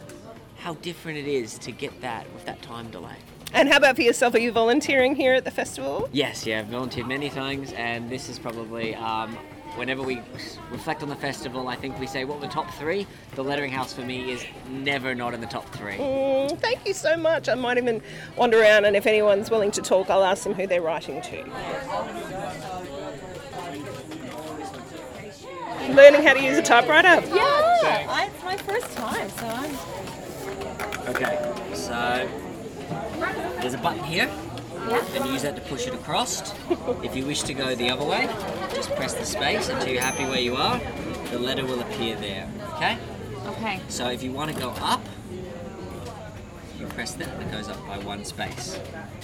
how 0.57 0.73
different 0.75 1.19
it 1.19 1.27
is 1.27 1.59
to 1.59 1.71
get 1.71 2.01
that 2.01 2.33
with 2.33 2.47
that 2.47 2.63
time 2.63 2.91
delay. 2.91 3.17
And 3.53 3.69
how 3.69 3.77
about 3.77 3.97
for 3.97 4.03
yourself? 4.03 4.35
Are 4.35 4.39
you 4.39 4.53
volunteering 4.53 5.15
here 5.15 5.35
at 5.35 5.45
the 5.45 5.51
festival? 5.51 6.09
Yes, 6.13 6.47
yeah, 6.47 6.61
I've 6.61 6.69
volunteered 6.69 7.07
many 7.07 7.29
things, 7.29 7.75
and 7.75 8.09
this 8.09 8.31
is 8.31 8.39
probably 8.39 8.95
um, 8.95 9.37
whenever 9.77 10.03
we 10.03 10.21
reflect 10.71 11.03
on 11.03 11.09
the 11.09 11.17
festival. 11.17 11.69
I 11.69 11.77
think 11.77 11.99
we 11.99 12.07
say 12.07 12.25
what 12.25 12.41
were 12.41 12.47
the 12.47 12.53
top 12.53 12.71
three. 12.75 13.07
The 13.35 13.45
Lettering 13.45 13.71
House 13.71 13.93
for 13.93 14.03
me 14.03 14.33
is 14.33 14.45
never 14.71 15.15
not 15.15 15.35
in 15.35 15.41
the 15.41 15.47
top 15.47 15.69
three. 15.75 15.97
Mm, 15.97 16.59
thank 16.61 16.87
you 16.87 16.95
so 16.95 17.17
much. 17.17 17.49
I 17.49 17.55
might 17.55 17.79
even 17.79 18.03
wander 18.37 18.61
around, 18.61 18.85
and 18.87 18.97
if 18.97 19.07
anyone's 19.07 19.51
willing 19.51 19.71
to 19.73 19.83
talk, 19.83 20.11
I'll 20.11 20.25
ask 20.25 20.45
them 20.45 20.55
who 20.55 20.67
they're 20.67 20.83
writing 20.83 21.21
to. 21.23 21.45
Learning 25.93 26.23
how 26.23 26.35
to 26.35 26.43
use 26.43 26.59
a 26.59 26.63
typewriter. 26.63 27.23
Yeah, 27.29 28.07
I, 28.09 28.31
it's 28.33 28.45
my 28.45 28.57
first 28.57 28.91
time, 28.97 29.31
so 29.31 29.47
I'm. 29.47 29.77
Okay, 31.09 31.53
so 31.75 32.29
there's 33.61 33.75
a 33.75 33.79
button 33.79 34.03
here, 34.03 34.29
and 34.93 35.27
use 35.27 35.43
that 35.43 35.57
to 35.57 35.63
push 35.63 35.87
it 35.87 35.95
across. 35.95 36.53
if 37.03 37.17
you 37.17 37.27
wish 37.27 37.43
to 37.43 37.55
go 37.55 37.75
the 37.75 37.91
other 37.91 38.05
way, 38.05 38.29
just 38.75 38.95
press 38.95 39.15
the 39.15 39.25
space 39.25 39.69
until 39.69 39.89
you're 39.89 40.03
happy 40.03 40.25
where 40.25 40.41
you 40.41 40.55
are. 40.57 40.81
The 41.31 41.39
letter 41.39 41.65
will 41.65 41.81
appear 41.81 42.17
there. 42.17 42.49
Okay. 42.75 42.99
Okay. 43.47 43.81
So 43.89 44.09
if 44.11 44.23
you 44.23 44.33
want 44.33 44.53
to 44.55 44.61
go 44.61 44.71
up, 44.81 45.01
you 46.79 46.87
press 46.89 47.13
that, 47.15 47.29
and 47.29 47.43
it 47.43 47.51
goes 47.53 47.69
up 47.69 47.85
by 47.87 47.99
one 47.99 48.25
space. 48.25 48.77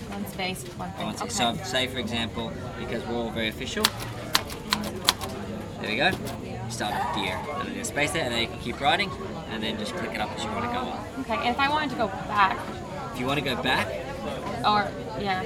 One 0.08 0.26
space, 0.26 0.64
one 0.76 0.90
thing. 0.92 1.04
want 1.06 1.18
to- 1.18 1.24
Okay. 1.24 1.32
So, 1.32 1.54
say 1.64 1.86
for 1.86 1.98
example, 1.98 2.52
because 2.78 3.04
we're 3.06 3.16
all 3.16 3.30
very 3.30 3.48
official, 3.48 3.84
there 5.80 5.90
we 5.90 5.96
go. 5.96 6.08
You 6.08 6.58
start 6.70 6.94
with 6.94 7.24
dear, 7.24 7.36
and 7.58 7.66
then 7.68 7.74
there's 7.74 7.88
space 7.88 8.10
there, 8.12 8.24
and 8.24 8.32
then 8.32 8.42
you 8.42 8.48
can 8.48 8.58
keep 8.60 8.80
writing, 8.80 9.10
and 9.50 9.62
then 9.62 9.78
just 9.78 9.94
click 9.94 10.12
it 10.14 10.20
up 10.20 10.30
as 10.34 10.44
you 10.44 10.50
want 10.50 10.64
to 10.64 10.70
go 10.72 10.78
up. 10.78 11.06
okay. 11.20 11.34
And 11.46 11.48
if 11.54 11.58
I 11.60 11.68
wanted 11.68 11.90
to 11.90 11.96
go 11.96 12.06
back, 12.08 12.58
If 13.14 13.20
you 13.20 13.26
want 13.26 13.38
to 13.38 13.44
go 13.44 13.62
back, 13.62 13.86
or 14.64 14.88
yeah, 15.20 15.44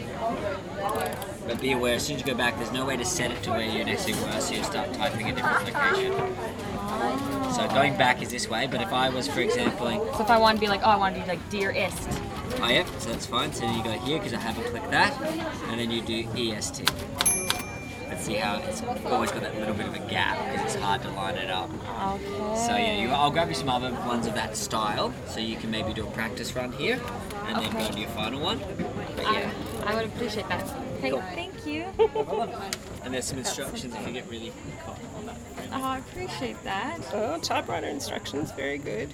but 1.46 1.61
be 1.61 1.73
aware 1.73 1.94
as 1.94 2.04
soon 2.04 2.16
as 2.16 2.23
you 2.23 2.26
go 2.26 2.37
back, 2.37 2.56
there's 2.56 2.73
no 2.73 2.85
way 2.85 2.96
to 2.96 3.04
set 3.04 3.30
it 3.30 3.42
to 3.44 3.50
where 3.50 3.62
you 3.62 3.85
next 3.85 4.04
to 4.06 4.12
were, 4.12 4.40
so 4.40 4.54
you 4.54 4.64
start 4.64 4.92
typing 4.94 5.30
a 5.30 5.35
different 5.35 5.64
location. 5.64 6.12
So 7.52 7.68
going 7.68 7.96
back 7.96 8.20
is 8.20 8.30
this 8.30 8.49
way, 8.49 8.66
but 8.66 8.80
if 8.80 8.92
I 8.92 9.08
was, 9.08 9.28
for 9.28 9.40
example, 9.40 9.88
so 10.16 10.23
if 10.23 10.30
I 10.30 10.38
want 10.38 10.56
to 10.56 10.61
be 10.61 10.68
like, 10.68 10.80
oh, 10.82 10.90
I 10.90 10.96
want 10.96 11.14
to 11.14 11.20
be 11.20 11.26
like 11.26 11.49
dearest. 11.49 12.08
oh 12.61 12.68
yeah, 12.68 12.85
so 12.99 13.11
that's 13.11 13.26
fine. 13.26 13.52
So 13.52 13.61
then 13.61 13.76
you 13.76 13.85
go 13.85 13.92
here 13.92 14.18
because 14.18 14.35
I 14.35 14.38
haven't 14.38 14.64
clicked 14.64 14.90
that, 14.90 15.20
and 15.68 15.78
then 15.78 15.90
you 15.90 16.02
do 16.02 16.26
EST. 16.37 16.90
Let's 18.08 18.25
see 18.25 18.35
how 18.35 18.58
it's 18.58 18.82
always 19.04 19.30
got 19.30 19.42
that 19.42 19.58
little 19.58 19.75
bit 19.75 19.87
of 19.87 19.94
a 19.94 20.11
gap 20.11 20.38
because 20.52 20.75
it's 20.75 20.82
hard 20.82 21.02
to 21.02 21.11
line 21.11 21.37
it 21.37 21.50
up. 21.50 21.70
Okay. 22.14 22.56
So 22.56 22.76
yeah, 22.76 23.00
you, 23.00 23.11
I'll 23.11 23.30
grab 23.30 23.49
you 23.49 23.54
some 23.54 23.68
other 23.68 23.92
ones 24.06 24.26
of 24.26 24.35
that 24.35 24.56
style, 24.56 25.12
so 25.26 25.38
you 25.38 25.56
can 25.56 25.70
maybe 25.70 25.92
do 25.92 26.06
a 26.06 26.11
practice 26.11 26.56
run 26.56 26.73
here, 26.73 27.00
and 27.46 27.62
then 27.62 27.73
go 27.73 27.88
to 27.88 28.00
your 28.00 28.08
final 28.11 28.40
one. 28.40 28.61
But 29.16 29.25
yeah, 29.32 29.50
I 29.85 29.94
would 29.94 30.06
appreciate 30.06 30.49
that. 30.49 30.64
Okay, 30.99 31.11
Cool. 31.11 31.20
thank 31.35 31.66
you. 31.66 31.85
and 33.04 33.12
there's 33.14 33.25
some 33.25 33.38
instructions 33.38 33.94
if 33.94 34.06
you 34.06 34.12
get 34.12 34.28
really 34.30 34.52
caught 34.85 34.99
on 35.16 35.26
that. 35.26 35.37
Oh, 35.73 35.82
I 35.82 35.99
appreciate 35.99 36.62
that. 36.64 36.99
Oh, 37.12 37.38
typewriter 37.38 37.87
instructions, 37.88 38.52
very 38.52 38.78
good. 38.78 39.12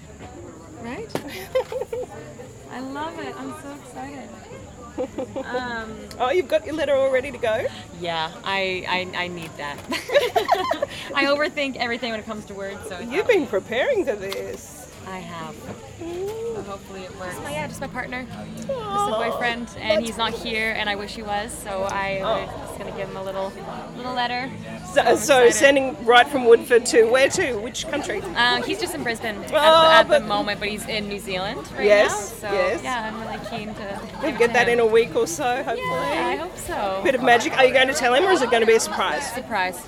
Right? 0.80 1.08
I 2.72 2.80
love 2.80 3.18
it. 3.20 3.34
I'm 3.38 3.54
so 3.62 3.74
excited. 3.84 4.28
Um, 5.46 5.96
Oh, 6.20 6.30
you've 6.30 6.48
got 6.48 6.66
your 6.66 6.74
letter 6.74 6.94
all 6.94 7.10
ready 7.10 7.32
to 7.32 7.38
go? 7.38 7.64
yeah, 7.98 8.30
I, 8.44 8.84
I, 9.16 9.24
I 9.24 9.28
need 9.28 9.50
that. 9.56 9.78
I 11.14 11.24
overthink 11.24 11.76
everything 11.76 12.10
when 12.10 12.20
it 12.20 12.26
comes 12.26 12.44
to 12.46 12.54
words, 12.54 12.86
so 12.90 12.98
You've 12.98 13.26
been 13.26 13.46
preparing 13.46 14.04
for 14.04 14.14
this. 14.16 14.86
I 15.06 15.18
have. 15.20 15.56
So 16.62 16.70
hopefully 16.70 17.02
it 17.02 17.10
works. 17.18 17.34
Oh 17.38 17.48
yeah, 17.50 17.66
just 17.66 17.80
my 17.80 17.86
partner, 17.88 18.26
just 18.56 18.68
a 18.68 18.72
Oh, 18.74 19.30
boyfriend, 19.30 19.68
and 19.78 20.04
he's 20.04 20.16
not 20.16 20.32
here, 20.32 20.72
and 20.76 20.88
I 20.88 20.94
wish 20.96 21.14
he 21.14 21.22
was. 21.22 21.52
So 21.52 21.82
I 21.90 22.20
was 22.22 22.68
just 22.68 22.78
gonna 22.78 22.96
give 22.96 23.08
him 23.08 23.16
a 23.16 23.22
little, 23.22 23.52
little 23.96 24.14
letter. 24.14 24.50
So, 24.92 25.00
I'm 25.00 25.16
so 25.16 25.50
sending 25.50 25.96
right 26.04 26.26
from 26.26 26.44
Woodford 26.44 26.86
to 26.86 27.04
where 27.04 27.28
to? 27.30 27.54
Which 27.58 27.88
country? 27.88 28.20
Uh, 28.36 28.62
he's 28.62 28.78
just 28.78 28.94
in 28.94 29.02
Brisbane 29.02 29.36
at, 29.36 29.50
Oh, 29.50 29.52
the, 29.52 29.58
at 29.60 30.08
the 30.08 30.20
moment, 30.20 30.60
but 30.60 30.68
he's 30.68 30.86
in 30.86 31.08
New 31.08 31.18
Zealand 31.18 31.58
right 31.76 31.84
Yes, 31.86 32.40
now. 32.42 32.48
So 32.50 32.54
yes. 32.54 32.82
yeah, 32.82 33.10
I'm 33.12 33.20
really 33.20 33.46
keen 33.50 33.74
to. 33.74 34.00
We'll 34.22 34.36
get 34.38 34.48
to 34.48 34.52
that 34.52 34.68
in 34.68 34.78
a 34.78 34.86
week 34.86 35.16
or 35.16 35.26
so, 35.26 35.56
hopefully. 35.64 35.78
Yeah, 35.80 36.28
I 36.28 36.36
hope 36.36 36.56
so. 36.58 37.00
Bit 37.02 37.14
of 37.16 37.22
magic. 37.22 37.56
Are 37.56 37.64
you 37.64 37.72
going 37.72 37.88
to 37.88 37.94
tell 37.94 38.14
him, 38.14 38.24
or 38.24 38.30
is 38.30 38.42
it 38.42 38.50
going 38.50 38.60
to 38.62 38.66
be 38.66 38.74
a 38.74 38.80
surprise? 38.80 39.26
Surprise. 39.32 39.80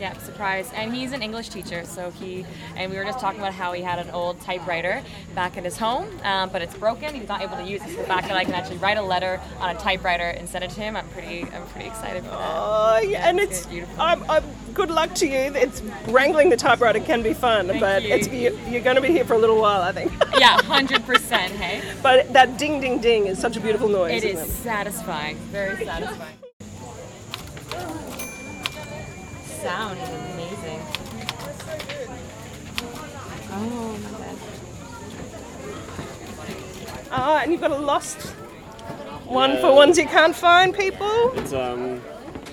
Yeah, 0.00 0.16
surprise. 0.18 0.70
And 0.74 0.94
he's 0.94 1.12
an 1.12 1.22
English 1.22 1.50
teacher, 1.50 1.84
so 1.84 2.10
he 2.10 2.46
and 2.74 2.90
we 2.90 2.96
were 2.96 3.04
just 3.04 3.20
talking 3.20 3.38
about 3.38 3.52
how 3.52 3.72
he 3.72 3.82
had 3.82 3.98
an 3.98 4.10
old 4.10 4.40
typewriter 4.40 5.02
back 5.34 5.56
in 5.56 5.64
his 5.64 5.76
home, 5.76 6.08
um, 6.24 6.48
but 6.48 6.62
it's 6.62 6.74
broken. 6.74 7.14
He's 7.14 7.28
not 7.28 7.42
able 7.42 7.56
to 7.56 7.64
use 7.64 7.82
it. 7.82 7.90
So 7.90 7.96
the 7.96 8.04
fact 8.04 8.26
that 8.28 8.36
I 8.36 8.44
can 8.44 8.54
actually 8.54 8.78
write 8.78 8.96
a 8.96 9.02
letter 9.02 9.40
on 9.58 9.76
a 9.76 9.78
typewriter 9.78 10.24
and 10.24 10.48
send 10.48 10.64
it 10.64 10.70
to 10.70 10.80
him, 10.80 10.96
I'm 10.96 11.06
pretty, 11.10 11.42
I'm 11.42 11.66
pretty 11.68 11.88
excited 11.88 12.24
for 12.24 12.30
that. 12.30 12.38
Oh, 12.40 13.00
yeah, 13.02 13.28
and 13.28 13.38
it's 13.38 13.60
it's 13.60 13.66
beautiful. 13.66 14.00
I'm, 14.00 14.30
I'm, 14.30 14.44
good 14.72 14.90
luck 14.90 15.14
to 15.16 15.26
you. 15.26 15.36
It's 15.36 15.82
wrangling 16.08 16.48
the 16.48 16.56
typewriter 16.56 17.00
can 17.00 17.22
be 17.22 17.34
fun, 17.34 17.66
but 17.78 18.02
you. 18.02 18.14
it's 18.14 18.28
you, 18.28 18.58
you're 18.68 18.82
going 18.82 18.96
to 18.96 19.02
be 19.02 19.08
here 19.08 19.24
for 19.24 19.34
a 19.34 19.38
little 19.38 19.60
while, 19.60 19.82
I 19.82 19.92
think. 19.92 20.12
Yeah, 20.38 20.62
hundred 20.62 21.04
percent. 21.04 21.52
Hey, 21.52 21.82
but 22.02 22.32
that 22.32 22.56
ding, 22.56 22.80
ding, 22.80 22.98
ding 22.98 23.26
is 23.26 23.38
such 23.38 23.58
a 23.58 23.60
beautiful 23.60 23.88
noise. 23.88 24.22
it 24.22 24.30
is 24.30 24.50
satisfying. 24.50 25.36
Very 25.36 25.84
satisfying. 25.84 26.39
Sound 29.62 29.98
is 30.00 30.08
amazing. 30.08 30.80
Oh 33.52 33.98
my 34.02 34.10
god. 34.18 34.36
Ah, 37.12 37.40
and 37.42 37.52
you've 37.52 37.60
got 37.60 37.70
a 37.72 37.76
lost 37.76 38.30
one 39.26 39.58
for 39.60 39.72
ones 39.74 39.98
you 39.98 40.06
can't 40.06 40.34
find, 40.34 40.74
people. 40.74 41.32
It's 41.34 41.52
um 41.52 42.00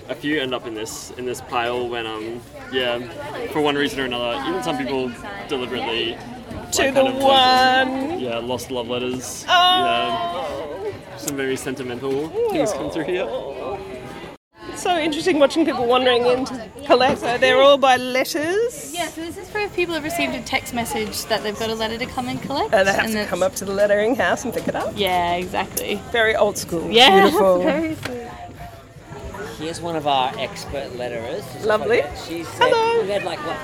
a 0.10 0.16
few 0.16 0.40
end 0.40 0.54
up 0.54 0.66
in 0.68 0.74
this 0.74 1.12
in 1.18 1.26
this 1.26 1.42
pile 1.42 1.88
when 1.88 2.06
um 2.06 2.42
yeah 2.72 3.00
for 3.52 3.62
one 3.62 3.76
reason 3.76 4.00
or 4.00 4.06
another. 4.06 4.44
Even 4.50 4.62
some 4.64 4.78
people 4.78 5.12
deliberately 5.48 6.18
To 6.74 6.82
like, 6.84 6.94
the 6.94 7.02
kind 7.04 7.08
of, 7.08 7.22
one. 7.24 8.20
yeah 8.20 8.38
lost 8.40 8.70
love 8.72 8.90
letters. 8.90 9.46
Oh. 9.48 9.54
Yeah, 9.54 11.18
some 11.18 11.38
very 11.38 11.56
sentimental 11.56 12.28
things 12.52 12.74
come 12.74 12.90
through 12.92 13.06
here. 13.06 13.26
It's 14.88 14.96
so 14.96 15.02
interesting 15.04 15.38
watching 15.38 15.66
people 15.66 15.86
wandering 15.86 16.26
in 16.28 16.46
to 16.46 16.70
collect. 16.86 17.20
So 17.20 17.38
they're 17.38 17.62
all 17.62 17.78
by 17.78 17.98
letters. 17.98 18.94
Yeah, 18.96 19.10
so 19.10 19.20
this 19.20 19.36
is 19.38 19.50
for 19.50 19.58
if 19.60 19.76
people 19.76 19.94
have 19.94 20.04
received 20.06 20.34
a 20.34 20.42
text 20.44 20.74
message 20.74 21.26
that 21.26 21.44
they've 21.44 21.60
got 21.60 21.70
a 21.70 21.76
letter 21.76 21.98
to 21.98 22.06
come 22.06 22.30
and 22.30 22.42
collect. 22.42 22.74
And 22.74 22.88
they 22.88 22.94
have 22.94 23.12
to 23.12 23.26
come 23.26 23.44
up 23.44 23.54
to 23.56 23.66
the 23.66 23.74
lettering 23.74 24.16
house 24.16 24.46
and 24.46 24.54
pick 24.54 24.70
it 24.70 24.76
up. 24.76 24.94
Yeah, 24.96 25.34
exactly. 25.34 25.96
Very 26.14 26.38
old 26.38 26.58
school. 26.58 26.90
Yeah, 26.90 27.22
Beautiful. 27.24 27.64
very 27.64 27.96
sweet. 27.96 28.28
Here's 29.58 29.82
one 29.82 29.98
of 29.98 30.08
our 30.08 30.32
expert 30.38 30.92
letterers. 30.94 31.66
Lovely. 31.66 32.04
She 32.26 32.46
said 32.46 32.70
Hello. 32.72 33.02
we've 33.02 33.10
had 33.12 33.26
like 33.26 33.40
what 33.46 33.58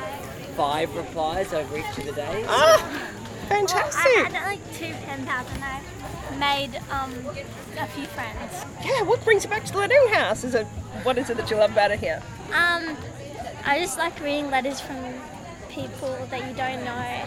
five 0.58 0.94
replies 0.94 1.54
over 1.54 1.78
each 1.78 1.98
of 2.00 2.06
the 2.06 2.12
days. 2.12 2.46
Ah, 2.50 3.10
Fantastic. 3.48 3.96
I 3.96 4.26
fantastic. 4.28 4.34
had 4.34 4.46
like 4.46 4.74
two 4.74 4.94
pen 5.06 5.26
pals 5.26 5.48
and 5.54 5.64
I 5.64 5.82
made 6.38 6.80
um, 6.90 7.14
a 7.78 7.88
few 7.88 8.06
friends. 8.06 8.66
Yeah, 8.84 9.02
what 9.04 9.24
brings 9.24 9.44
you 9.44 9.50
back 9.50 9.66
to 9.66 9.72
the 9.72 9.80
lettering 9.80 10.08
house? 10.10 10.44
Is 10.44 10.56
it 10.56 10.66
what 11.04 11.18
is 11.18 11.30
it 11.30 11.38
that 11.38 11.50
you 11.50 11.58
love 11.58 11.72
about 11.72 11.92
it 11.92 12.00
here? 12.00 12.22
Um, 12.50 12.96
I 13.66 13.80
just 13.80 13.98
like 13.98 14.20
reading 14.20 14.50
letters 14.50 14.80
from 14.80 14.98
people 15.70 16.16
that 16.30 16.48
you 16.48 16.56
don't 16.56 16.84
know. 16.84 17.26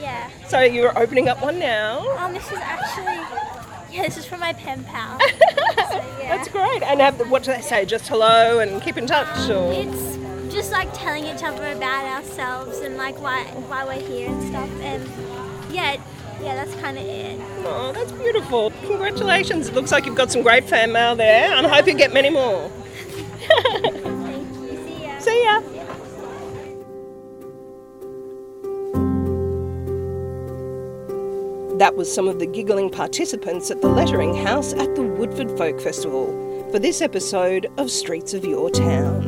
Yeah. 0.00 0.30
So 0.48 0.60
you're 0.60 0.96
opening 0.98 1.28
up 1.28 1.42
one 1.42 1.58
now. 1.58 2.08
Um, 2.16 2.32
this 2.32 2.46
is 2.50 2.58
actually 2.58 3.58
yeah, 3.90 4.02
this 4.02 4.18
is 4.18 4.26
from 4.26 4.40
my 4.40 4.52
pen 4.52 4.84
pal. 4.84 5.18
so, 5.20 5.96
yeah. 6.20 6.36
That's 6.36 6.48
great. 6.48 6.82
And 6.82 7.00
have, 7.00 7.18
what 7.30 7.42
do 7.42 7.52
they 7.52 7.62
say? 7.62 7.86
Just 7.86 8.08
hello 8.08 8.60
and 8.60 8.82
keep 8.82 8.98
in 8.98 9.06
touch, 9.06 9.48
or 9.48 9.72
It's 9.72 10.54
just 10.54 10.72
like 10.72 10.92
telling 10.92 11.24
each 11.24 11.42
other 11.42 11.72
about 11.72 12.04
ourselves 12.04 12.78
and 12.80 12.96
like 12.96 13.20
why 13.20 13.44
why 13.68 13.84
we're 13.84 14.06
here 14.06 14.28
and 14.28 14.48
stuff. 14.48 14.70
And 14.80 15.72
yeah, 15.72 15.96
yeah, 16.42 16.54
that's 16.54 16.74
kind 16.76 16.98
of 16.98 17.04
it. 17.04 17.40
oh, 17.64 17.92
that's 17.92 18.12
beautiful. 18.12 18.70
Congratulations! 18.86 19.68
It 19.68 19.74
looks 19.74 19.92
like 19.92 20.06
you've 20.06 20.14
got 20.16 20.30
some 20.30 20.42
great 20.42 20.64
fan 20.64 20.92
mail 20.92 21.16
there, 21.16 21.52
and 21.52 21.66
I 21.66 21.76
hope 21.76 21.86
you 21.86 21.94
get 21.94 22.12
many 22.12 22.30
more. 22.30 22.70
Thank 23.48 24.04
you. 24.56 24.84
See 24.84 25.02
ya. 25.04 25.18
See 25.20 25.44
ya. 25.44 25.62
That 31.78 31.94
was 31.94 32.12
some 32.12 32.26
of 32.26 32.40
the 32.40 32.46
giggling 32.46 32.90
participants 32.90 33.70
at 33.70 33.80
the 33.82 33.88
Lettering 33.88 34.34
House 34.34 34.72
at 34.72 34.96
the 34.96 35.02
Woodford 35.02 35.56
Folk 35.56 35.80
Festival 35.80 36.26
for 36.72 36.80
this 36.80 37.00
episode 37.00 37.68
of 37.78 37.88
Streets 37.88 38.34
of 38.34 38.44
Your 38.44 38.68
Town. 38.68 39.27